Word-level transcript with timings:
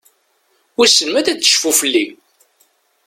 Wissen 0.77 1.07
ma 1.11 1.19
ad 1.19 1.27
tecfu 1.41 1.71
fell-i? 1.79 2.05